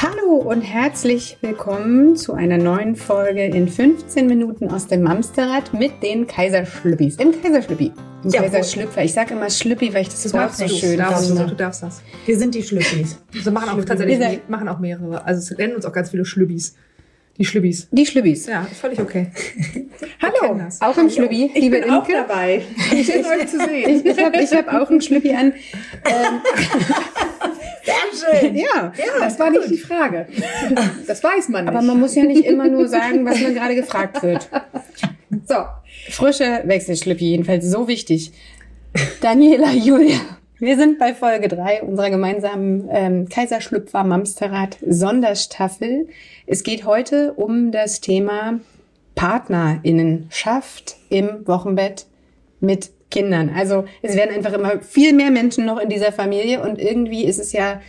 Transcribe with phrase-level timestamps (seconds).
[0.00, 6.02] Hallo und herzlich willkommen zu einer neuen Folge in 15 Minuten aus dem Mamsterrad mit
[6.02, 7.16] den Kaiserschlüppis.
[7.16, 7.92] Im Kaiserschlüppi.
[8.24, 9.02] Im Ja, Kaiserschlüpfer.
[9.04, 10.70] Ich sage immer Schlüppi, weil ich das, Das Wort so du.
[10.74, 11.46] schön darfst finde.
[11.46, 12.02] du, darfst das.
[12.26, 13.18] Wir sind die Schlüppis.
[13.42, 15.24] So machen auch tatsächlich seid- machen auch mehrere.
[15.26, 16.74] Also es nennen uns auch ganz viele Schlübbis.
[17.38, 17.88] Die Schlübbis.
[17.90, 18.46] Die Schlüppis.
[18.46, 19.28] Ja, ist völlig okay.
[20.22, 22.62] Hallo, auch im Schlüppi, Ich liebe bin auch dabei.
[22.90, 23.88] Schön euch zu sehen.
[23.88, 25.54] Ich, ich habe ich hab auch einen Schlüppi an.
[27.84, 28.54] Sehr schön.
[28.54, 30.26] Ja, das war nicht die Frage.
[31.06, 31.74] Das weiß man nicht.
[31.74, 34.48] aber man muss ja nicht immer nur sagen, was man gerade gefragt wird.
[35.46, 35.54] So,
[36.10, 38.32] frische Wechselschlüppi, jedenfalls so wichtig.
[39.20, 40.20] Daniela, Julia,
[40.58, 46.08] wir sind bei Folge 3 unserer gemeinsamen ähm, Kaiserschlüpfer Mamsterrad Sonderstaffel.
[46.46, 48.60] Es geht heute um das Thema
[49.14, 52.06] Partnerinnenschaft im Wochenbett
[52.60, 53.50] mit Kindern.
[53.54, 57.38] Also es werden einfach immer viel mehr Menschen noch in dieser Familie und irgendwie ist
[57.38, 57.80] es ja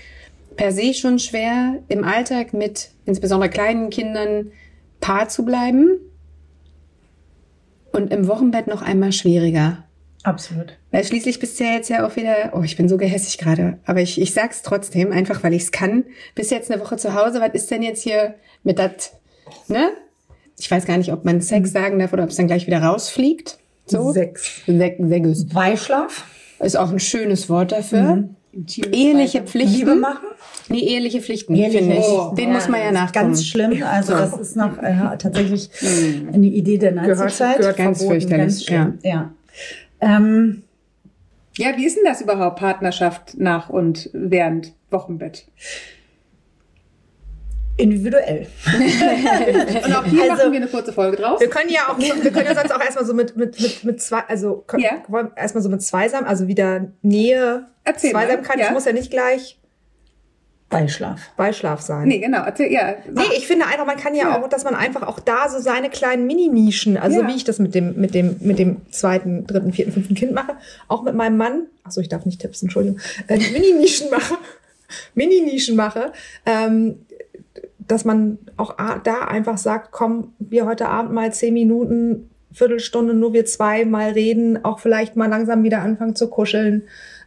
[0.55, 4.51] per se schon schwer, im Alltag mit insbesondere kleinen Kindern
[4.99, 5.99] Paar zu bleiben
[7.93, 9.83] und im Wochenbett noch einmal schwieriger.
[10.23, 10.77] Absolut.
[10.91, 13.77] Weil schließlich bist du ja jetzt ja auch wieder, oh, ich bin so gehässig gerade,
[13.85, 16.05] aber ich, ich sag's trotzdem, einfach weil ich's kann.
[16.33, 19.11] Bist jetzt eine Woche zu Hause, was ist denn jetzt hier mit dat,
[19.67, 19.91] ne?
[20.57, 22.81] Ich weiß gar nicht, ob man Sex sagen darf oder ob es dann gleich wieder
[22.81, 23.57] rausfliegt.
[23.85, 24.11] So?
[24.11, 24.61] Sechs.
[24.65, 25.47] Sek Segus.
[25.47, 26.25] Beischlaf.
[26.59, 28.29] Ist auch ein schönes Wort dafür.
[28.91, 29.75] Eheliche Pflichten.
[29.77, 30.25] Liebe machen.
[30.69, 32.03] Nee, eheliche Pflichten, Eheliche- finde ich.
[32.05, 33.27] Oh, Den muss man ja nachkommen.
[33.27, 33.83] Ganz schlimm.
[33.83, 35.69] Also das ist noch äh, tatsächlich
[36.31, 37.57] eine Idee der Gehört- Nazizeit.
[37.57, 38.99] gehört Ganz verboten, fürchterlich, Ganz schlimm.
[39.03, 39.31] Ja.
[40.01, 40.63] Ähm,
[41.57, 45.45] Ja, wie ist denn das überhaupt, Partnerschaft nach und während Wochenbett?
[47.75, 48.45] individuell.
[48.67, 51.39] Und auch hier Also- machen wir eine kurze Folge draus.
[51.41, 53.99] Wir können ja auch, wir können ja sonst auch erstmal so mit, mit, mit, mit
[54.01, 55.01] zwei, also können, Ja.
[55.35, 58.65] erstmal so mit Zweisam, also wieder Nähe, Erzähl mal, Zweisamkeit, ja.
[58.65, 59.59] das muss ja nicht gleich
[60.69, 61.21] Beischlaf.
[61.37, 62.07] Beischlaf sein.
[62.07, 62.95] Nee, genau, erzähl, ja.
[63.11, 64.41] Nee, ich finde einfach, man kann ja, Ja.
[64.41, 67.27] auch, dass man einfach auch da so seine kleinen Mini-Nischen, also Ja.
[67.27, 70.55] wie ich das mit dem, mit dem, mit dem zweiten, dritten, vierten, fünften Kind mache,
[70.87, 74.35] auch mit meinem Mann, achso, ich darf nicht tipsen, Entschuldigung, äh, Mini-Nischen mache,
[75.13, 76.11] Mini-Nischen mache,
[76.47, 77.05] ähm,
[77.77, 83.33] dass man auch da einfach sagt, komm, wir heute Abend mal zehn Minuten, Viertelstunde, nur
[83.33, 86.83] wir zwei mal reden, auch vielleicht mal langsam wieder anfangen zu kuscheln.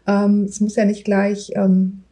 [0.06, 2.02] Ähm, Es muss ja nicht gleich, ähm,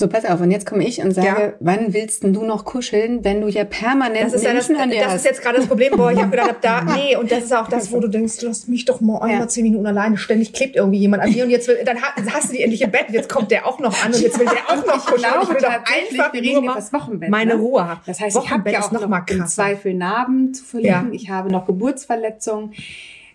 [0.00, 1.52] So, pass auf, und jetzt komme ich und sage, Ja.
[1.58, 4.90] wann willst denn du noch kuscheln, wenn du ja permanent Das ist ja das, an
[4.90, 5.14] dir das hast?
[5.16, 7.66] ist jetzt gerade das Problem, boah, ich habe gedacht, da, nee, und das ist auch
[7.66, 9.48] das, wo du denkst, lass mich doch mal einmal Ja.
[9.48, 12.48] zehn Minuten alleine, ständig klebt irgendwie jemand an dir und jetzt will, dann ha- hast
[12.50, 14.70] du die endlich im Bett jetzt kommt der auch noch an und jetzt will der
[14.72, 15.32] auch noch kuscheln.
[15.34, 17.30] und ich will doch einfach wir nur reden das Wochenbett.
[17.30, 17.60] meine ne?
[17.60, 18.00] Ruhe haben.
[18.06, 19.46] Das heißt, ich habe Wochenbett ja auch noch noch, mal im.
[19.48, 21.08] Zweifel Narben zu verlieren.
[21.08, 21.12] Ja.
[21.12, 22.72] Ich habe noch Geburtsverletzungen.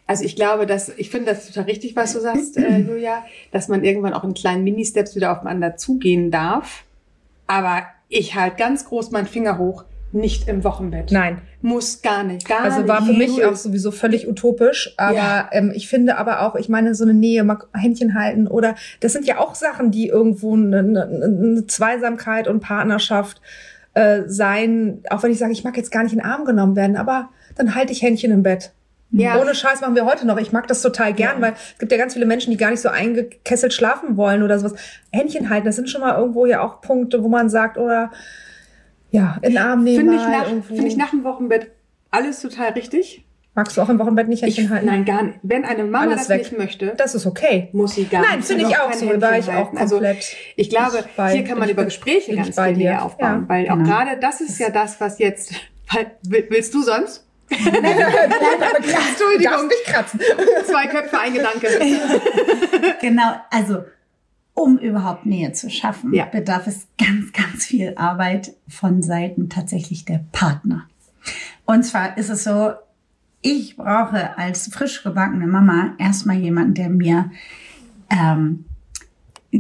[0.06, 3.68] Also ich glaube, dass ich finde das total richtig, was du sagst, äh, Julia, dass
[3.68, 6.84] man irgendwann auch in kleinen Mini-Steps wieder aufeinander zugehen darf.
[7.47, 11.12] Aber ich halt ganz groß meinen Finger hoch, nicht im Wochenbett.
[11.12, 15.50] Nein, Muss gar nicht, gar also war für mich auch sowieso völlig utopisch, aber Ja.
[15.52, 19.14] ähm, ich finde aber auch, ich meine, so eine Nähe, mal Händchen halten oder das
[19.14, 23.41] sind ja auch Sachen, die irgendwo eine, eine, eine Zweisamkeit und Partnerschaft
[23.96, 26.75] äh, sein, auch wenn ich sage, ich mag jetzt gar nicht in den Arm genommen
[26.75, 28.72] werden, aber dann halte ich Händchen im Bett.
[29.16, 29.40] Ja.
[29.40, 30.38] Ohne Scheiß machen wir heute noch.
[30.40, 32.81] Ich mag das total gern, weil es gibt ja ganz viele Menschen, die gar nicht
[32.81, 34.74] so eingekesselt schlafen wollen oder sowas.
[35.12, 38.12] Händchen halten, das sind schon mal irgendwo ja auch Punkte, wo man sagt, oder
[39.12, 39.97] ja, in den Arm nehmen.
[40.09, 41.72] Finde ich, nach, finde ich nach dem Wochenbett
[42.09, 43.23] alles total richtig.
[43.56, 44.88] Magst du auch im Wochenbett nicht Händchen Ich, halten?
[44.88, 45.38] nein, gar nicht.
[45.44, 46.40] Wenn eine Mama Alles das weg.
[46.40, 47.69] nicht möchte, Das ist okay.
[47.72, 48.47] muss sie gar Nein, nicht.
[48.47, 49.06] finde Und ich auch so.
[49.07, 49.72] Da war ich auch.
[49.75, 50.25] Also komplett.
[50.56, 53.41] ich glaube, Ich hier kann man über Gespräche ganz bei viel aufbauen.
[53.44, 53.88] Ja, weil auch genau.
[53.90, 55.53] gerade das ist ja das, was jetzt.
[55.94, 57.28] Weil, will- willst du sonst?
[57.58, 60.19] Du darfst mich kratzen.
[60.66, 61.68] Zwei Köpfe, ein Gedanke.
[63.02, 63.84] Genau, also
[64.53, 66.25] um überhaupt Nähe zu schaffen, Ja.
[66.25, 70.88] bedarf es ganz, ganz viel Arbeit von Seiten tatsächlich der Partner.
[71.66, 72.73] Und zwar ist es so,
[73.41, 77.32] ich brauche als frisch gebackene Mama erstmal jemanden, der mir
[78.09, 78.66] ähm,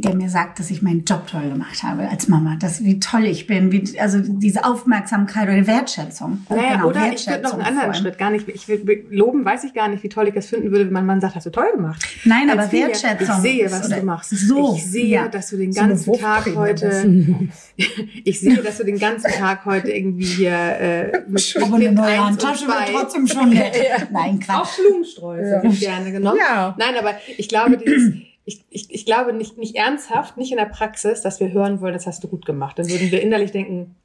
[0.01, 3.25] der mir sagt, dass ich meinen Job toll gemacht habe als Mama, dass wie toll
[3.25, 6.45] ich bin, wie, also diese Aufmerksamkeit oder Wertschätzung.
[6.49, 7.93] Naja, Genau, oder ich würde noch einen anderen.
[7.93, 8.47] Schritt gar nicht.
[8.49, 11.05] Ich will loben, weiß ich gar nicht, wie toll ich das finden würde, wenn mein
[11.05, 12.03] Mann sagt, hast du toll gemacht.
[12.25, 14.29] Nein, Als aber Familie, Wertschätzung Ich sehe, was du machst.
[14.31, 15.27] so, ich sehe, ja.
[15.27, 17.49] dass du den So ganzen Tag Wuchtprämie, heute,
[18.23, 22.05] ich sehe, dass du den ganzen Tag heute irgendwie hier äh, mit, Aber eine neue
[22.07, 23.75] eins und Handtasche wird zwei- trotzdem schon nett.
[24.11, 24.77] Nein, Auch Quatsch.
[24.87, 25.69] Blumensträuße Ja.
[25.69, 25.69] ja.
[25.93, 26.37] gerne genommen.
[26.39, 26.75] Ja.
[26.77, 28.13] Nein, aber ich glaube, dieses,
[28.45, 31.93] ich, ich, ich glaube nicht, nicht ernsthaft, nicht in der Praxis, dass wir hören wollen,
[31.93, 32.77] das hast du gut gemacht.
[32.77, 33.95] Dann würden wir innerlich denken,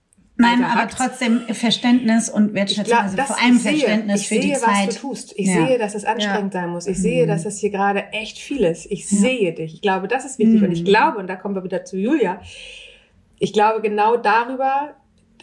[0.40, 0.94] Nein, aber hackt's.
[0.96, 4.35] trotzdem Verständnis und Ich Wertschätzung, glaub, also das- vor allem ich sehe, Verständnis ich für
[4.37, 4.87] die sehe, Zeit.
[4.88, 5.32] was du tust.
[5.37, 5.67] Ich Ja.
[5.67, 6.87] sehe, dass es anstrengend sein muss.
[6.87, 8.87] Ich sehe, dass es hier gerade echt viel ist.
[8.88, 9.75] Ich sehe dich.
[9.75, 10.62] Ich glaube, das ist wichtig.
[10.62, 12.40] Und ich glaube, und da kommen wir wieder zu Julia,
[13.40, 14.94] ich glaube, genau darüber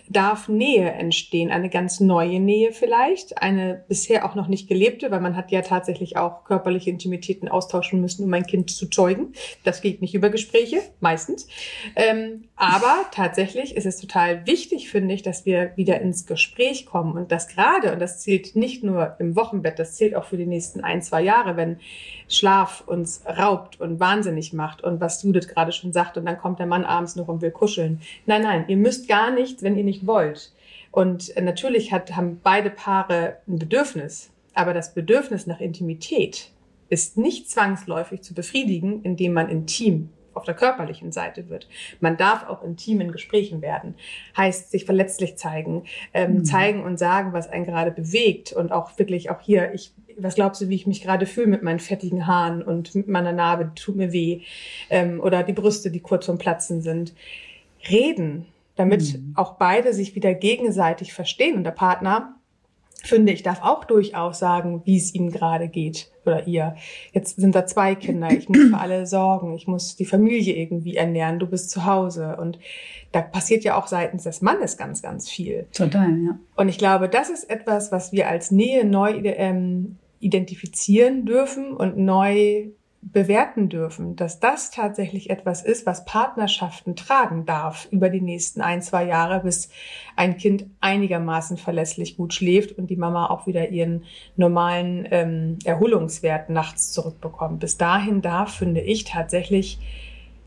[0.10, 5.22] darf Nähe entstehen, eine ganz neue Nähe vielleicht, eine bisher auch noch nicht gelebte, weil
[5.22, 9.34] man hat ja tatsächlich auch körperliche Intimitäten austauschen müssen, um ein Kind zu zeugen.
[9.64, 11.48] Das geht nicht über Gespräche, meistens.
[11.96, 17.18] Ähm, aber tatsächlich ist es total wichtig, finde ich, dass wir wieder ins Gespräch kommen
[17.18, 20.46] und das gerade, und das zählt nicht nur im Wochenbett, das zählt auch für die
[20.46, 21.80] nächsten ein, zwei Jahre, wenn
[22.28, 26.60] Schlaf uns raubt und wahnsinnig macht und was Judith gerade schon sagt und dann kommt
[26.60, 28.02] der Mann abends noch und will kuscheln.
[28.26, 30.52] Nein, nein, ihr müsst gar nichts, wenn ihr nicht wollt.
[30.92, 36.52] Und natürlich hat, haben beide Paare ein Bedürfnis, aber das Bedürfnis nach Intimität
[36.90, 41.68] ist nicht zwangsläufig zu befriedigen, indem man intim auf der körperlichen Seite wird.
[42.02, 43.96] Man darf auch intim in Gesprächen werden.
[44.38, 45.84] Heißt, sich verletzlich zeigen,
[46.14, 50.36] ähm, zeigen und sagen, was einen gerade bewegt und auch wirklich auch hier, ich, was
[50.36, 53.72] glaubst du, wie ich mich gerade fühle mit meinen fettigen Haaren und mit meiner Narbe,
[53.76, 54.42] tut mir weh,
[54.90, 57.14] ähm, oder die Brüste, die kurz vorm Platzen sind.
[57.90, 58.46] Reden,
[58.76, 61.56] damit auch beide sich wieder gegenseitig verstehen.
[61.56, 62.36] Und der Partner
[63.06, 66.12] finde ich, darf auch durchaus sagen, wie es ihm gerade geht.
[66.26, 66.76] Oder ihr.
[67.14, 70.96] Jetzt sind da zwei Kinder, ich muss für alle sorgen, ich muss die Familie irgendwie
[70.96, 72.38] ernähren, du bist zu Hause.
[72.38, 72.58] Und
[73.12, 75.68] da passiert ja auch seitens des Mannes ganz, ganz viel.
[75.72, 76.40] Total, ja.
[76.56, 81.98] Und ich glaube, das ist etwas, was wir als Nähe neu ähm, identifizieren dürfen und
[81.98, 82.70] neu
[83.02, 88.82] bewerten dürfen, dass das tatsächlich etwas ist, was Partnerschaften tragen darf über die nächsten ein,
[88.82, 89.70] zwei Jahre, bis
[90.16, 94.06] ein Kind einigermaßen verlässlich gut schläft und die Mama auch wieder ihren
[94.36, 97.60] normalen ähm, Erholungswert nachts zurückbekommt.
[97.60, 99.78] Bis dahin darf, finde ich, tatsächlich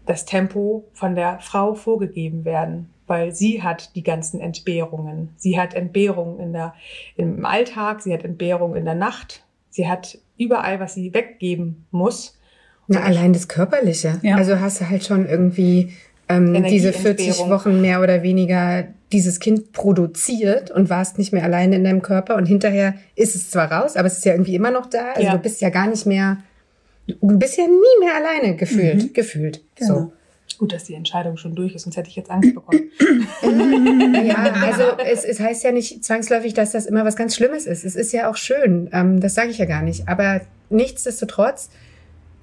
[0.04, 5.28] das Tempo von der Frau vorgegeben werden, weil sie hat die ganzen Entbehrungen.
[5.36, 6.74] Sie hat Entbehrungen in der,
[7.14, 12.38] im Alltag, sie hat Entbehrungen in der Nacht, sie hat überall, was sie weggeben muss.
[12.86, 14.18] Na, allein das Körperliche.
[14.22, 14.36] Ja.
[14.36, 15.92] Also hast du halt schon irgendwie
[16.28, 17.50] ähm, diese 40 Energieentbehrung.
[17.50, 22.36] Wochen mehr oder weniger dieses Kind produziert und warst nicht mehr alleine in deinem Körper
[22.36, 25.12] und hinterher ist es zwar raus, aber es ist ja irgendwie immer noch da.
[25.12, 25.32] Also Ja.
[25.32, 26.38] du bist ja gar nicht mehr,
[27.06, 29.62] du bist ja nie mehr alleine gefühlt, gefühlt.
[29.76, 30.12] Genau.
[30.56, 32.90] Gut, dass die Entscheidung schon durch ist, sonst hätte ich jetzt Angst bekommen.
[34.24, 37.84] Ja, also es, es heißt ja nicht zwangsläufig, dass das immer was ganz Schlimmes ist.
[37.84, 40.08] Es ist ja auch schön, ähm, das sage ich ja gar nicht.
[40.08, 40.40] Aber
[40.70, 41.70] nichtsdestotrotz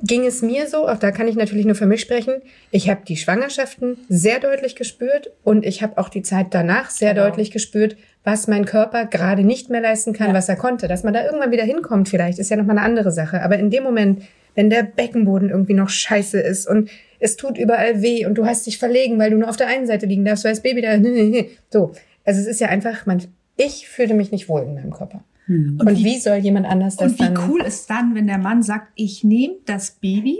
[0.01, 2.35] ging es mir so, auch da kann ich natürlich nur für mich sprechen,
[2.71, 7.13] ich habe die Schwangerschaften sehr deutlich gespürt und ich habe auch die Zeit danach sehr
[7.13, 7.27] Genau.
[7.27, 10.33] deutlich gespürt, was mein Körper gerade nicht mehr leisten kann, Ja.
[10.33, 10.87] was er konnte.
[10.87, 13.41] Dass man da irgendwann wieder hinkommt vielleicht, ist ja nochmal eine andere Sache.
[13.41, 14.23] Aber in dem Moment,
[14.55, 18.65] wenn der Beckenboden irgendwie noch scheiße ist und es tut überall weh und du hast
[18.65, 20.97] dich verlegen, weil du nur auf der einen Seite liegen darfst, weil das Baby da,
[21.71, 21.93] so.
[22.23, 23.21] Also es ist ja einfach, man,
[23.57, 25.23] ich fühle mich nicht wohl in meinem Körper.
[25.47, 28.39] Und, Und, wie, wie, soll jemand anders das und wie cool ist dann, wenn der
[28.39, 30.39] Mann sagt, ich nehme das Baby,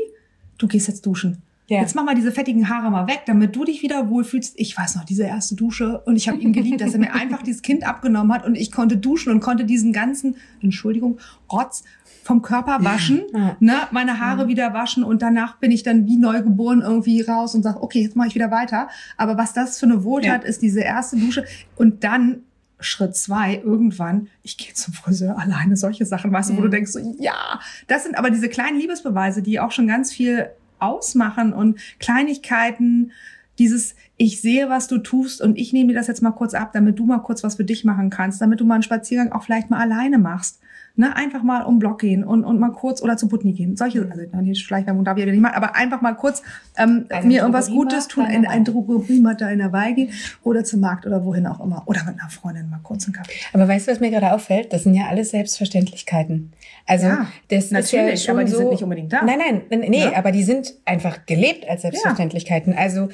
[0.57, 1.43] du gehst jetzt duschen.
[1.67, 1.81] Ja.
[1.81, 4.53] Jetzt mach mal diese fettigen Haare mal weg, damit du dich wieder wohlfühlst.
[4.57, 5.99] Ich weiß noch, diese erste Dusche.
[6.05, 8.71] Und ich habe ihn geliebt, dass er mir einfach dieses Kind abgenommen hat und ich
[8.71, 11.17] konnte duschen und konnte diesen ganzen, Entschuldigung,
[11.51, 11.83] Rotz
[12.25, 13.55] vom Körper waschen, Ja.
[13.59, 17.61] ne, meine Haare wieder waschen und danach bin ich dann wie neugeboren irgendwie raus und
[17.61, 18.89] sage, okay, jetzt mache ich wieder weiter.
[19.15, 22.39] Aber was das für eine Wohltat ist, diese erste Dusche und dann
[22.79, 26.91] Schritt zwei, irgendwann, ich gehe zum Friseur alleine, solche Sachen, weißt du, wo du denkst,
[26.93, 31.79] so, ja, das sind aber diese kleinen Liebesbeweise, die auch schon ganz viel ausmachen und
[31.99, 33.11] Kleinigkeiten,
[33.59, 36.71] dieses, ich sehe, was du tust und ich nehme dir das jetzt mal kurz ab,
[36.73, 39.43] damit du mal kurz was für dich machen kannst, damit du mal einen Spaziergang auch
[39.43, 40.59] vielleicht mal alleine machst.
[40.97, 43.75] Ne, einfach mal um Block gehen und, und mal kurz oder zu Putni gehen.
[43.75, 46.41] Solche, also die Schleichwerbung darf ich ja nicht machen, aber einfach mal kurz
[46.77, 50.11] ähm, Einen mir irgendwas Gutes tun, in ein Drogeriemarkt da in der Weih gehen
[50.43, 51.83] oder zum Markt oder wohin auch immer.
[51.85, 53.33] Oder mit einer Freundin mal kurz einen Kaffee.
[53.51, 54.71] Aber weißt du, was mir gerade auffällt?
[54.71, 56.53] Das sind ja alles Selbstverständlichkeiten.
[56.85, 59.21] Also Ja, das ist ja natürlich, schon aber die so, sind nicht unbedingt da.
[59.23, 60.15] Nein, nein, nee, Ja.
[60.15, 62.73] aber die sind einfach gelebt als Selbstverständlichkeiten.
[62.73, 63.09] Also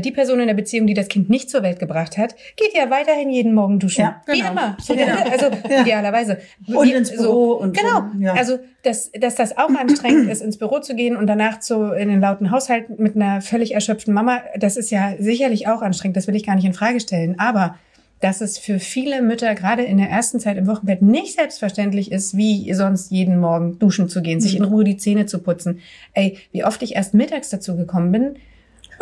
[0.00, 2.90] die Person in der Beziehung, die das Kind nicht zur Welt gebracht hat, geht ja
[2.90, 4.02] weiterhin jeden Morgen duschen.
[4.02, 4.50] Ja, Wie genau.
[4.52, 4.76] immer.
[4.80, 5.24] So, Ja.
[5.30, 5.46] Also
[5.82, 6.38] idealerweise.
[6.66, 8.06] Und Wie- ins Büro und genau.
[8.14, 8.34] so, ja.
[8.34, 12.08] Also dass, dass das auch anstrengend ist, ins Büro zu gehen und danach zu in
[12.08, 16.16] den lauten Haushalt mit einer völlig erschöpften Mama, das ist ja sicherlich auch anstrengend.
[16.16, 17.38] Das will ich gar nicht in Frage stellen.
[17.38, 17.76] Aber
[18.20, 22.36] dass es für viele Mütter gerade in der ersten Zeit im Wochenbett nicht selbstverständlich ist,
[22.36, 25.80] wie sonst jeden Morgen duschen zu gehen, sich in Ruhe die Zähne zu putzen.
[26.14, 28.36] Ey, wie oft ich erst mittags dazu gekommen bin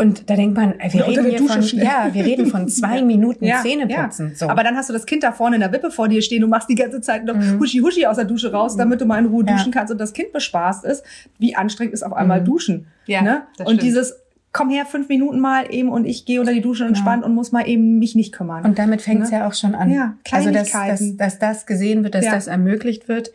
[0.00, 1.85] Und da denkt man, wir unter reden hier Dusche von, schnell.
[1.85, 4.35] ja, wir reden von zwei Minuten Zähneputzen.
[4.35, 4.49] So.
[4.49, 6.49] Aber dann hast du das Kind da vorne in der Wippe vor dir stehen, du
[6.49, 7.59] machst die ganze Zeit noch Mhm.
[7.61, 9.57] huschi huschi aus der Dusche raus, damit du mal in Ruhe Ja.
[9.57, 11.04] duschen kannst und das Kind bespaßt ist.
[11.38, 12.45] Wie anstrengend ist auf einmal Mhm.
[12.47, 12.87] Duschen.
[13.07, 13.42] Ja, ne?
[13.59, 13.83] das Und stimmt.
[13.83, 14.14] dieses,
[14.52, 17.52] komm her, fünf Minuten mal eben und ich gehe unter die Dusche entspannt und muss
[17.52, 18.64] mal eben mich nicht kümmern.
[18.64, 19.38] Und damit fängt es Ne?
[19.38, 19.90] ja auch schon an.
[19.90, 22.33] Ja, also, dass, dass, dass das gesehen wird, dass Ja.
[22.33, 23.30] das ermöglicht wird,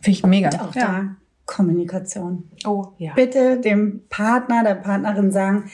[0.00, 0.50] finde ich mega.
[0.50, 0.82] Und auch Ja.
[0.82, 2.44] da Kommunikation.
[2.66, 3.12] Oh, ja.
[3.14, 5.70] Bitte dem Partner, der Partnerin sagen,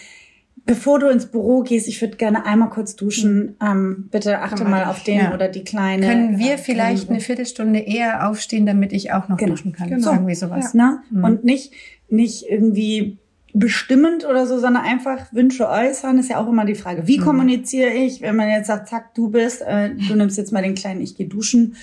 [0.66, 3.56] bevor du ins Büro gehst, ich würde gerne einmal kurz duschen.
[3.64, 5.34] Ähm, bitte achte mal auf den Ja.
[5.34, 6.06] oder die Kleine.
[6.06, 9.52] Können wir Ja, vielleicht eine Viertelstunde eher aufstehen, damit ich auch noch Genau.
[9.52, 9.88] duschen kann?
[9.88, 10.12] Genau.
[10.12, 10.74] Irgendwie sowas.
[10.74, 11.02] Ne?
[11.10, 11.24] Mhm.
[11.24, 11.72] Und nicht,
[12.08, 13.18] nicht irgendwie
[13.52, 17.24] bestimmend oder so, sondern einfach Wünsche äußern, ist ja auch immer die Frage, wie Mhm.
[17.24, 20.76] kommuniziere ich, wenn man jetzt sagt, zack, du bist, äh, du nimmst jetzt mal den
[20.76, 21.74] Kleinen, ich gehe duschen.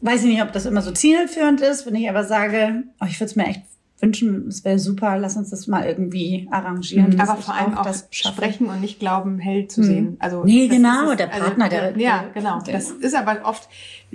[0.00, 3.18] Weiß ich nicht, ob das immer so zielführend ist, wenn ich aber sage, oh, ich
[3.18, 3.62] würde es mir echt
[4.02, 7.10] wünschen, es wäre super, lass uns das mal irgendwie arrangieren.
[7.14, 7.20] Mhm.
[7.20, 8.34] Aber vor allem auch das schaffe.
[8.36, 9.84] sprechen und nicht glauben, hell zu Mhm.
[9.84, 10.16] sehen.
[10.20, 12.60] Also Nee, das genau, ist der Partner, der- ja, der- genau.
[12.62, 13.68] der- Das ist aber oft,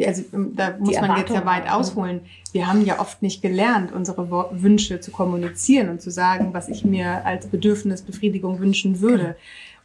[0.03, 2.21] also ähm, da muss man jetzt ja weit auch, ausholen.
[2.51, 4.27] Wir haben ja oft nicht gelernt, unsere
[4.61, 9.35] Wünsche zu kommunizieren und zu sagen, was ich mir als Bedürfnisbefriedigung wünschen würde.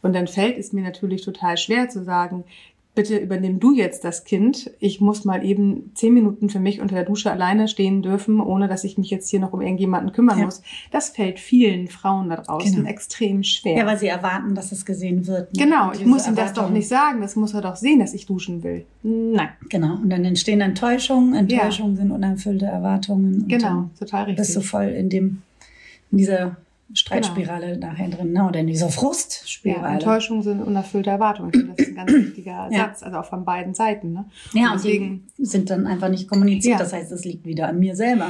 [0.01, 2.43] Und dann fällt es mir natürlich total schwer zu sagen,
[2.93, 4.69] bitte übernimm du jetzt das Kind.
[4.79, 8.67] Ich muss mal eben zehn Minuten für mich unter der Dusche alleine stehen dürfen, ohne
[8.67, 10.45] dass ich mich jetzt hier noch um irgendjemanden kümmern Ja.
[10.45, 10.61] muss.
[10.91, 12.89] Das fällt vielen Frauen da draußen Genau.
[12.89, 13.77] extrem schwer.
[13.77, 15.55] Ja, weil sie erwarten, dass es gesehen wird.
[15.55, 15.63] ne?
[15.63, 17.21] Genau, ich muss ihm das doch nicht sagen.
[17.21, 18.85] Das muss er doch sehen, dass ich duschen will.
[19.03, 21.33] Nein, Genau, und dann entstehen Enttäuschungen.
[21.33, 23.47] Enttäuschungen sind unerfüllte Erwartungen.
[23.47, 24.37] Genau, total richtig.
[24.45, 25.41] bist du voll in dem,
[26.11, 26.57] in dieser
[26.93, 28.47] Streitspirale nachher drin, ne?
[28.47, 29.93] oder in dieser ja, Frustspirale.
[29.93, 31.51] Enttäuschungen sind unerfüllte Erwartungen.
[31.51, 32.79] Finde, das ist ein ganz wichtiger Ja.
[32.87, 34.13] Satz, also auch von beiden Seiten.
[34.13, 34.25] Ne?
[34.53, 36.73] Ja, Und und deswegen, die sind dann einfach nicht kommuniziert.
[36.73, 36.79] Ja.
[36.79, 38.29] Das heißt, es liegt wieder an mir selber.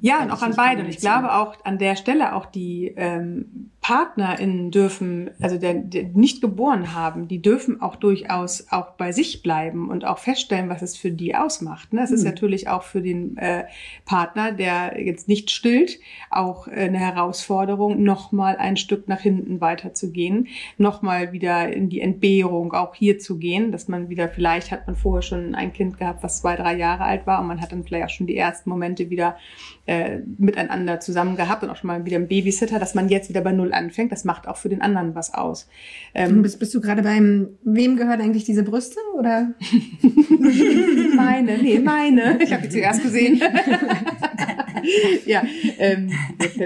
[0.00, 0.82] ja, und auch an nicht beide.
[0.82, 6.08] Und ich glaube auch an der Stelle auch die ähm, PartnerInnen dürfen, also der, der
[6.12, 10.82] nicht geboren haben, die dürfen auch durchaus auch bei sich bleiben und auch feststellen, was
[10.82, 11.94] es für die ausmacht.
[11.94, 12.02] Ne?
[12.02, 12.28] Es ist Mhm.
[12.28, 13.64] natürlich auch für den äh,
[14.04, 20.48] Partner, der jetzt nicht stillt, auch äh, eine Herausforderung, nochmal ein Stück nach hinten weiterzugehen,
[20.76, 24.96] nochmal wieder in die Entbehrung auch hier zu gehen, dass man wieder, vielleicht hat man
[24.96, 27.84] vorher schon ein Kind gehabt, was zwei, drei Jahre alt war und man hat dann
[27.84, 29.38] vielleicht auch schon die ersten Momente wieder
[29.86, 33.40] äh, miteinander zusammen gehabt und auch schon mal wieder ein Babysitter, dass man jetzt wieder
[33.40, 35.68] bei Null anfängt, das macht auch für den anderen was aus.
[36.14, 38.98] Ähm, Bist, bist du gerade beim, wem gehört eigentlich diese Brüste?
[39.18, 39.54] Oder?
[41.16, 42.38] meine, nee, meine.
[42.42, 43.40] Ich habe die zuerst gesehen.
[45.26, 45.42] ja,
[45.78, 46.10] ähm,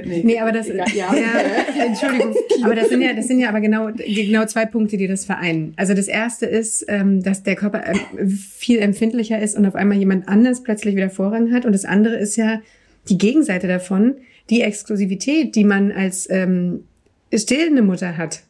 [0.04, 1.85] mir- Nee, aber das, Egal, ja, ja.
[1.85, 2.35] Entschuldigung.
[2.64, 5.73] Aber das sind ja, das sind ja aber genau, genau zwei Punkte, die das vereinen.
[5.76, 9.99] Also das erste ist, ähm, dass der Körper ähm, viel empfindlicher ist und auf einmal
[9.99, 11.64] jemand anders plötzlich wieder Vorrang hat.
[11.66, 12.61] Und das andere ist ja
[13.09, 14.14] die Gegenseite davon,
[14.50, 16.85] die Exklusivität, die man als ähm,
[17.39, 18.43] stillende Mutter hat.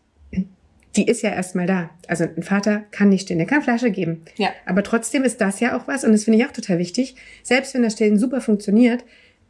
[0.96, 1.88] Die ist ja erstmal da.
[2.06, 4.22] Also ein Vater kann nicht stillen, der kann Flasche geben.
[4.36, 4.50] Ja.
[4.66, 7.16] Aber trotzdem ist das ja auch was, und das finde ich auch total wichtig.
[7.42, 9.02] Selbst wenn das Stillen super funktioniert,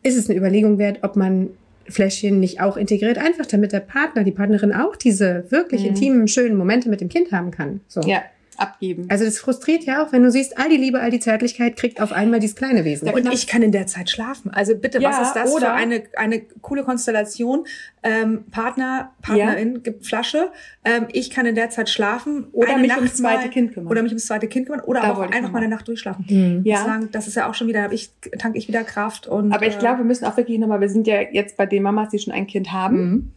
[0.04, 1.50] ist es eine Überlegung wert, ob man
[1.88, 5.88] Fläschchen nicht auch integriert, einfach damit der Partner, die Partnerin auch diese wirklich Mhm.
[5.88, 7.80] intimen, schönen Momente mit dem Kind haben kann.
[7.88, 8.02] So.
[8.02, 8.22] ja,
[8.58, 9.06] abgeben.
[9.08, 12.00] Also das frustriert ja auch, wenn du siehst, all die Liebe, all die Zärtlichkeit kriegt
[12.00, 13.08] auf einmal dieses kleine Wesen.
[13.08, 14.50] Und ich kann in der Zeit schlafen.
[14.52, 17.64] Also bitte, Ja, was ist das oder- für eine, eine coole Konstellation?
[18.02, 20.48] Ähm, Partner, Partnerin gibt Flasche.
[20.84, 22.46] Ähm, ich kann in der Zeit schlafen.
[22.52, 23.90] Oder mich Nacht ums zweite mal- Kind kümmern.
[23.90, 24.80] Oder mich ums zweite Kind kümmern.
[24.84, 25.68] Oder Da auch einfach mal eine.
[25.68, 26.24] Nacht durchschlafen.
[26.28, 26.60] Hm.
[26.64, 26.84] Ja.
[26.84, 29.52] Sagen, das ist ja auch schon wieder, hab ich, tank ich wieder Kraft und.
[29.52, 31.82] Aber ich äh, glaube, wir müssen auch wirklich nochmal, wir sind ja jetzt bei den
[31.84, 32.96] Mamas, die schon ein Kind haben.
[33.10, 33.32] Mhm.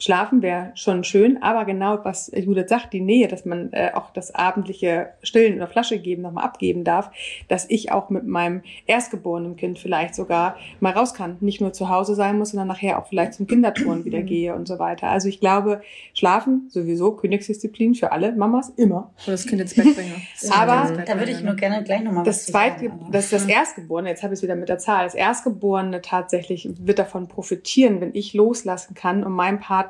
[0.00, 4.10] Schlafen wäre schon schön, aber genau was Judith sagt, die Nähe, dass man äh, auch
[4.12, 7.10] das abendliche Stillen oder Flasche geben nochmal abgeben darf,
[7.48, 11.88] dass ich auch mit meinem erstgeborenen Kind vielleicht sogar mal raus kann, nicht nur zu
[11.88, 15.08] Hause sein muss, sondern nachher auch vielleicht zum Kindertouren wieder gehe und so weiter.
[15.08, 15.80] Also ich glaube,
[16.14, 19.10] Schlafen sowieso Königsdisziplin für alle Mamas immer.
[19.24, 20.14] Oder das Kind ins Bett bringen.
[20.52, 24.22] Aber- Da würde ich nur gerne gleich nochmal Das zweite, das ist das Erstgeborene, jetzt
[24.22, 28.32] habe ich es wieder mit der Zahl, das Erstgeborene tatsächlich wird davon profitieren, wenn ich
[28.34, 29.87] loslassen kann und meinem Partner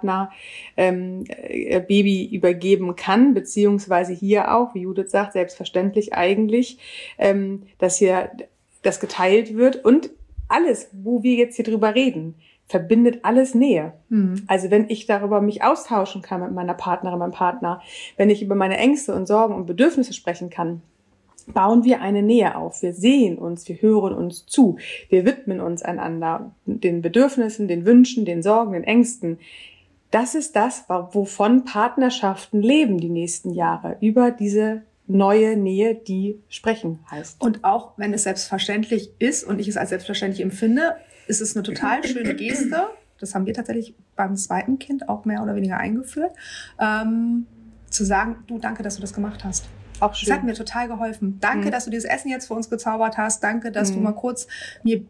[0.76, 6.78] ähm, äh, Baby übergeben kann, beziehungsweise hier auch, wie Judith sagt, selbstverständlich eigentlich,
[7.18, 8.30] ähm, dass hier
[8.82, 10.10] das geteilt wird und
[10.48, 12.34] alles, wo wir jetzt hier drüber reden,
[12.66, 13.94] verbindet alles Nähe.
[14.08, 14.42] Mhm.
[14.46, 17.80] Also wenn ich darüber mich austauschen kann mit meiner Partnerin, meinem Partner,
[18.16, 20.82] wenn ich über meine Ängste und Sorgen und Bedürfnisse sprechen kann,
[21.46, 22.82] bauen wir eine Nähe auf.
[22.82, 24.76] Wir sehen uns, wir hören uns zu,
[25.08, 29.38] wir widmen uns einander, den Bedürfnissen, den Wünschen, den Sorgen, den Ängsten.
[30.10, 37.00] Das ist das, wovon Partnerschaften leben die nächsten Jahre, über diese neue Nähe, die sprechen
[37.10, 37.40] heißt.
[37.40, 40.96] Und auch wenn es selbstverständlich ist und ich es als selbstverständlich empfinde,
[41.26, 42.88] ist es eine total schöne Geste,
[43.18, 46.32] das haben wir tatsächlich beim zweiten Kind auch mehr oder weniger eingeführt,
[46.78, 47.46] ähm,
[47.90, 49.66] zu sagen, du, danke, dass du das gemacht hast.
[50.00, 50.46] Auch Das hat schön.
[50.46, 51.38] mir total geholfen.
[51.40, 51.70] Danke, Mhm.
[51.72, 53.42] dass du dieses Essen jetzt für uns gezaubert hast.
[53.42, 54.04] Danke, dass du Mhm.
[54.04, 54.46] mal kurz
[54.82, 55.02] mir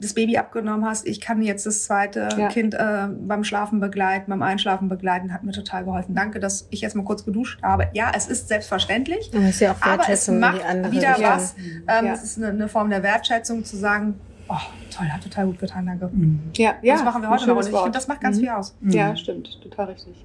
[0.00, 1.06] das Baby abgenommen hast.
[1.06, 2.48] Ich kann jetzt das zweite Ja.
[2.48, 5.32] Kind äh, beim Schlafen begleiten, beim Einschlafen begleiten.
[5.32, 6.14] Hat mir total geholfen.
[6.14, 7.88] Danke, dass ich jetzt mal kurz geduscht habe.
[7.92, 9.30] Ja, es ist selbstverständlich.
[9.34, 10.56] Aber es ist ja auch Aber es macht
[10.90, 11.24] wieder Richtung.
[11.24, 11.54] was.
[11.88, 12.12] Ähm, Ja.
[12.12, 14.54] Es ist eine, eine Form der Wertschätzung zu sagen, oh,
[14.96, 16.10] toll, hat total gut getan, danke.
[16.56, 16.94] Ja, ja.
[16.94, 17.56] das machen wir heute noch.
[17.56, 18.40] Und ich finde, das macht ganz Mhm.
[18.40, 18.76] viel aus.
[18.82, 19.60] Ja, stimmt.
[19.62, 20.24] Total richtig.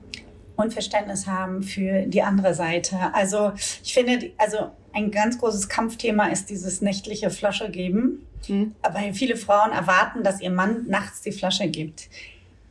[0.61, 2.97] Und Verständnis haben für die andere Seite.
[3.13, 3.51] Also
[3.83, 8.73] ich finde, also ein ganz großes Kampfthema ist dieses nächtliche Flasche geben, Mhm.
[8.91, 12.09] weil viele Frauen erwarten, dass ihr Mann nachts die Flasche gibt.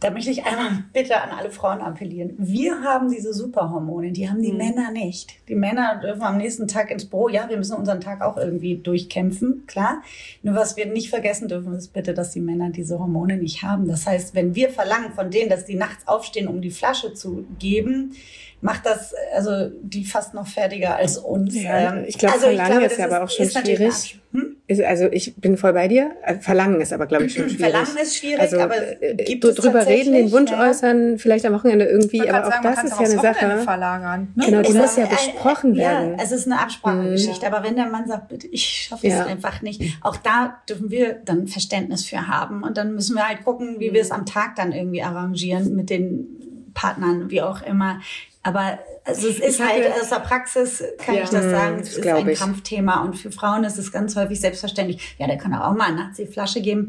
[0.00, 2.34] Da möchte ich einmal bitte an alle Frauen appellieren.
[2.38, 4.56] Wir haben diese Superhormone, die haben die Mhm.
[4.58, 5.34] Männer nicht.
[5.46, 7.28] Die Männer dürfen am nächsten Tag ins Büro.
[7.28, 10.02] Ja, wir müssen unseren Tag auch irgendwie durchkämpfen, klar.
[10.42, 13.86] Nur was wir nicht vergessen dürfen, ist bitte, dass die Männer diese Hormone nicht haben.
[13.88, 17.44] Das heißt, wenn wir verlangen von denen, dass die nachts aufstehen, um die Flasche zu
[17.58, 18.14] geben,
[18.62, 21.54] macht das also die fast noch fertiger als uns.
[21.60, 24.18] Ja, Ähm, ich glaube, also Verlangen ist ja aber auch schon schwierig.
[24.32, 24.49] Hm?
[24.70, 26.12] Ist, also ich bin voll bei dir.
[26.24, 27.58] Äh, Verlangen ist aber, glaube ich, schon schwierig.
[27.72, 30.60] Verlangen ist schwierig, also, aber äh, gibt so es drüber reden, den Wunsch ja.
[30.70, 33.58] äußern, vielleicht am Wochenende irgendwie, aber auch sagen, das ist ja eine Sache.
[33.64, 34.28] verlagern.
[34.36, 34.44] Ne?
[34.46, 36.10] Genau, die muss ja ein- besprochen werden.
[36.16, 37.44] Ja, es ist eine Absprachegeschichte.
[37.48, 39.26] Aber wenn der Mann sagt, bitte, ich schaffe es Ja.
[39.26, 42.62] einfach nicht, auch da dürfen wir dann Verständnis für haben.
[42.62, 45.90] Und dann müssen wir halt gucken, wie wir es am Tag dann irgendwie arrangieren mit
[45.90, 46.28] den
[46.74, 48.00] Partnern, wie auch immer.
[48.42, 51.22] Aber also es ist halt aus der Praxis, kann Ja.
[51.24, 52.38] ich das Mm, sagen, das es ist glaub ein ich.
[52.38, 53.02] Kampfthema.
[53.02, 55.14] Und für Frauen ist es ganz häufig selbstverständlich.
[55.18, 56.88] Ja, der kann auch mal nachts die Flasche geben.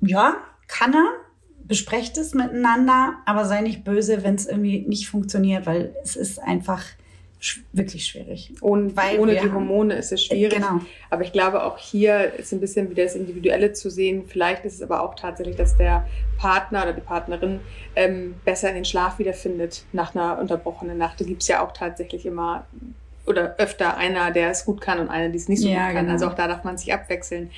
[0.00, 1.06] Ja, kann er.
[1.66, 6.38] Besprecht es miteinander, aber sei nicht böse, wenn es irgendwie nicht funktioniert, weil es ist
[6.38, 6.82] einfach
[7.40, 8.52] sch wirklich schwierig.
[8.60, 10.54] Und Weil ohne die Hormone ist es schwierig.
[10.54, 10.80] Genau.
[11.10, 14.24] Aber ich glaube, auch hier ist ein bisschen wieder das Individuelle zu sehen.
[14.26, 16.06] Vielleicht ist es aber auch tatsächlich, dass der
[16.38, 17.60] Partner oder die Partnerin
[17.96, 21.20] ähm, besser in den Schlaf wiederfindet nach einer unterbrochenen Nacht.
[21.20, 22.66] Da gibt es ja auch tatsächlich immer
[23.26, 25.94] oder öfter einer, der es gut kann und einer, die es nicht so Ja, gut
[25.94, 26.04] kann.
[26.04, 26.12] genau.
[26.12, 27.50] Also auch da darf man sich abwechseln.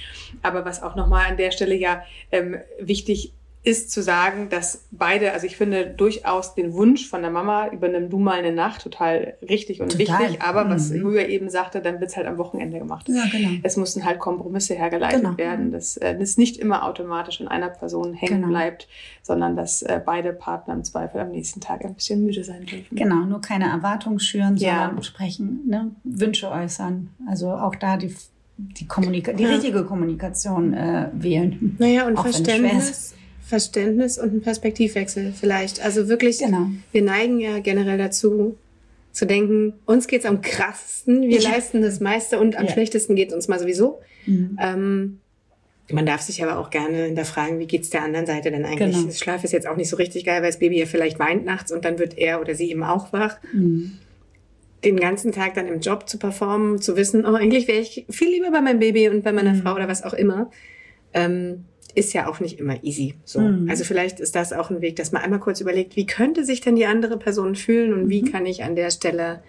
[0.42, 3.32] Aber was auch nochmal an der Stelle ja ähm, wichtig
[3.66, 8.08] ist zu sagen, dass beide, also ich finde durchaus den Wunsch von der Mama, übernimm
[8.10, 10.20] du mal eine Nacht, total richtig und Total.
[10.20, 10.40] wichtig.
[10.40, 11.00] Aber was Mhm.
[11.00, 13.08] Julia eben sagte, dann wird's halt am Wochenende gemacht.
[13.08, 13.48] Ja, genau.
[13.64, 15.36] Es mussten halt Kompromisse hergeleitet Genau.
[15.36, 18.48] werden, dass äh, das nicht immer automatisch an einer Person hängen Genau.
[18.48, 18.86] bleibt,
[19.22, 22.94] sondern dass äh, beide Partner im Zweifel am nächsten Tag ein bisschen müde sein dürfen.
[22.96, 24.84] Genau, nur keine Erwartung schüren, Ja.
[24.86, 25.90] sondern sprechen, ne?
[26.04, 27.10] Wünsche äußern.
[27.28, 28.14] Also auch da die,
[28.58, 29.48] die, Kommunika die Ja.
[29.50, 31.74] richtige Kommunikation äh, wählen.
[31.80, 33.14] Naja, und Auch wenn es schwer Verständnis,
[33.46, 35.80] Verständnis und ein Perspektivwechsel vielleicht.
[35.80, 36.68] Also wirklich, Genau.
[36.92, 38.56] wir neigen ja generell dazu,
[39.12, 41.50] zu denken, uns geht's am krassesten, wir Ja.
[41.50, 42.72] leisten das meiste und am Ja.
[42.72, 44.00] schlechtesten geht's uns mal sowieso.
[44.26, 44.58] Mhm.
[44.60, 45.20] Ähm,
[45.90, 48.94] man darf sich aber auch gerne hinterfragen, wie geht's der anderen Seite denn eigentlich?
[48.96, 49.06] Genau.
[49.06, 51.44] Das Schlaf ist jetzt auch nicht so richtig geil, weil das Baby ja vielleicht weint
[51.44, 53.38] nachts und dann wird er oder sie eben auch wach.
[53.52, 53.92] Mhm.
[54.84, 58.28] Den ganzen Tag dann im Job zu performen, zu wissen, oh, eigentlich wäre ich viel
[58.28, 59.62] lieber bei meinem Baby und bei meiner Mhm.
[59.62, 60.50] Frau oder was auch immer,
[61.14, 61.64] ähm,
[61.96, 63.14] ist ja auch nicht immer easy.
[63.24, 63.40] So.
[63.40, 63.68] Mhm.
[63.70, 66.60] Also vielleicht ist das auch ein Weg, dass man einmal kurz überlegt, wie könnte sich
[66.60, 68.32] denn die andere Person fühlen und wie Mhm.
[68.32, 69.40] kann ich an der Stelle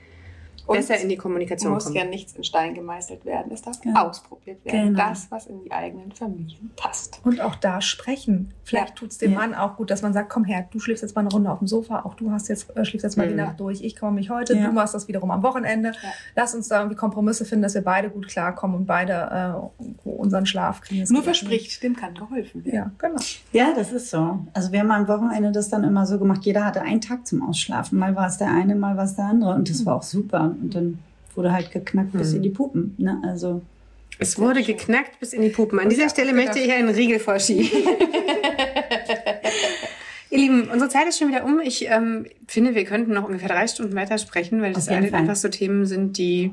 [0.68, 1.96] Und besser in die Es Kommunikation muss kommen.
[1.96, 3.52] ja nichts in Stein gemeißelt werden.
[3.52, 4.08] Es darf Genau.
[4.10, 4.94] ausprobiert werden.
[4.94, 5.10] Genau.
[5.10, 7.20] Das, was in die eigenen Familien passt.
[7.24, 8.54] Und auch da sprechen.
[8.64, 8.96] Vielleicht Ja.
[8.96, 9.38] tut's dem Ja.
[9.40, 11.60] Mann auch gut, dass man sagt, komm her, du schläfst jetzt mal eine Runde auf
[11.60, 13.40] dem Sofa, auch du hast jetzt, äh, schläfst jetzt mal die Mhm.
[13.40, 14.66] Nacht durch, ich komme mich heute, Ja.
[14.68, 15.90] du machst das wiederum am Wochenende.
[15.94, 16.10] Ja.
[16.36, 19.72] Lass uns da irgendwie Kompromisse finden, dass wir beide gut klarkommen und beide
[20.06, 21.06] äh, unseren Schlaf kriegen.
[21.14, 22.76] Nur verspricht, dem kann geholfen werden.
[22.76, 23.20] Ja, genau.
[23.54, 24.40] Ja, das ist so.
[24.54, 27.48] Also wir haben am Wochenende das dann immer so gemacht, jeder hatte einen Tag zum
[27.48, 27.98] Ausschlafen.
[28.00, 29.56] Mal war es der eine, mal war es der andere.
[29.56, 30.56] Und das war auch super.
[30.62, 31.00] Und dann
[31.36, 32.36] wurde halt geknackt bis Mhm.
[32.38, 32.96] in die Pupen.
[32.98, 33.22] Ne?
[33.26, 33.62] Also
[34.20, 35.80] Es wurde geknackt bis in die Puppen.
[35.80, 36.44] An dieser Stelle genau.
[36.44, 37.70] möchte ich einen Riegel vorschieben.
[40.30, 41.62] Ihr Lieben, unsere Zeit ist schon wieder um.
[41.64, 45.36] Ich ähm, finde, wir könnten noch ungefähr drei Stunden weiter sprechen, weil das alle einfach
[45.36, 46.52] so Themen sind, die.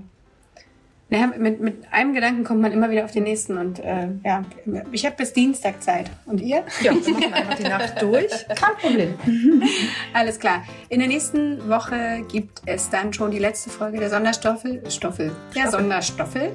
[1.14, 3.56] Naja, mit, mit einem Gedanken kommt man immer wieder auf den nächsten.
[3.56, 4.42] Und äh, ja,
[4.90, 6.10] ich habe bis Dienstag Zeit.
[6.26, 6.64] Und ihr?
[6.82, 8.32] Ja, wir machen einfach die Nacht durch.
[8.56, 9.14] kein Problem.
[10.12, 10.64] Alles klar.
[10.88, 14.82] In der nächsten Woche gibt es dann schon die letzte Folge der Sonderstoffel.
[14.90, 15.30] Stoffel.
[15.54, 16.50] Der Sonderstoffel.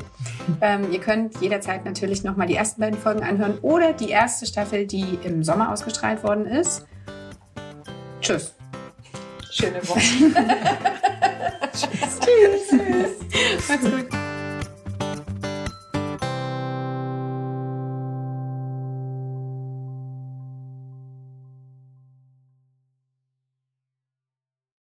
[0.60, 4.86] Ähm, ihr könnt jederzeit natürlich nochmal die ersten beiden Folgen anhören oder die erste Staffel,
[4.86, 6.86] die im Sommer ausgestrahlt worden ist.
[8.19, 8.54] Tschüss.
[9.52, 10.02] Schöne Woche.
[13.69, 14.18] Macht's gut.